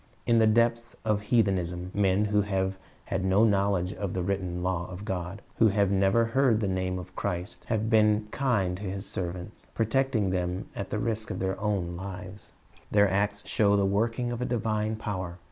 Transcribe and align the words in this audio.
In 0.25 0.39
the 0.39 0.47
depths 0.47 0.95
of 1.05 1.21
heathenism, 1.21 1.91
men 1.93 2.25
who 2.25 2.41
have 2.41 2.79
had 3.05 3.23
no 3.23 3.43
knowledge 3.43 3.93
of 3.93 4.15
the 4.15 4.23
written 4.23 4.63
law 4.63 4.87
of 4.89 5.05
God, 5.05 5.43
who 5.57 5.67
have 5.67 5.91
never 5.91 6.23
even 6.23 6.31
heard 6.33 6.59
the 6.59 6.67
name 6.67 6.97
of 6.97 7.15
Christ, 7.15 7.65
have 7.65 7.87
been 7.87 8.27
kind 8.31 8.77
to 8.77 8.81
His 8.83 9.05
serv 9.05 9.35
ants, 9.35 9.67
protecting 9.75 10.31
them 10.31 10.65
at 10.75 10.89
the 10.89 10.97
risk 10.97 11.29
of 11.29 11.37
their 11.37 11.59
own 11.61 11.95
lives 11.95 12.53
Their 12.89 13.11
acts 13.11 13.47
show 13.47 13.75
the 13.77 13.85
working 13.85 14.31
of 14.31 14.41
a 14.41 14.43
divine 14.45 14.95
power. 14.95 15.37